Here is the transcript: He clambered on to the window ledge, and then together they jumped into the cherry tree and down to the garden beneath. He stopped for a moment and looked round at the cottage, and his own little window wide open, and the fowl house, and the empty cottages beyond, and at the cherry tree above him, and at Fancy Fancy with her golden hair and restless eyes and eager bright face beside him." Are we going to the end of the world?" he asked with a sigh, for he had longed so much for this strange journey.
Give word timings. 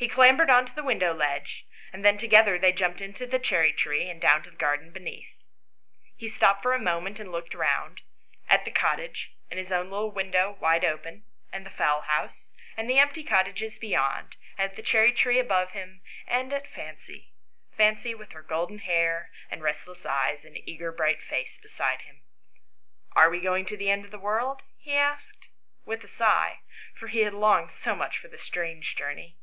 He 0.00 0.08
clambered 0.08 0.48
on 0.48 0.64
to 0.64 0.72
the 0.72 0.84
window 0.84 1.12
ledge, 1.12 1.66
and 1.92 2.04
then 2.04 2.18
together 2.18 2.56
they 2.56 2.70
jumped 2.72 3.00
into 3.00 3.26
the 3.26 3.40
cherry 3.40 3.72
tree 3.72 4.08
and 4.08 4.20
down 4.20 4.44
to 4.44 4.50
the 4.50 4.56
garden 4.56 4.92
beneath. 4.92 5.34
He 6.16 6.28
stopped 6.28 6.62
for 6.62 6.72
a 6.72 6.78
moment 6.78 7.18
and 7.18 7.32
looked 7.32 7.52
round 7.52 8.02
at 8.48 8.64
the 8.64 8.70
cottage, 8.70 9.32
and 9.50 9.58
his 9.58 9.72
own 9.72 9.90
little 9.90 10.12
window 10.12 10.52
wide 10.60 10.84
open, 10.84 11.24
and 11.52 11.66
the 11.66 11.70
fowl 11.70 12.02
house, 12.02 12.52
and 12.76 12.88
the 12.88 13.00
empty 13.00 13.24
cottages 13.24 13.80
beyond, 13.80 14.36
and 14.56 14.70
at 14.70 14.76
the 14.76 14.82
cherry 14.84 15.10
tree 15.12 15.40
above 15.40 15.72
him, 15.72 16.00
and 16.28 16.52
at 16.52 16.68
Fancy 16.72 17.32
Fancy 17.76 18.14
with 18.14 18.30
her 18.30 18.42
golden 18.44 18.78
hair 18.78 19.32
and 19.50 19.64
restless 19.64 20.06
eyes 20.06 20.44
and 20.44 20.56
eager 20.58 20.92
bright 20.92 21.20
face 21.20 21.58
beside 21.58 22.02
him." 22.02 22.22
Are 23.16 23.28
we 23.28 23.40
going 23.40 23.66
to 23.66 23.76
the 23.76 23.90
end 23.90 24.04
of 24.04 24.12
the 24.12 24.20
world?" 24.20 24.62
he 24.78 24.94
asked 24.94 25.48
with 25.84 26.04
a 26.04 26.08
sigh, 26.08 26.60
for 26.94 27.08
he 27.08 27.22
had 27.22 27.34
longed 27.34 27.72
so 27.72 27.96
much 27.96 28.16
for 28.18 28.28
this 28.28 28.44
strange 28.44 28.94
journey. 28.94 29.34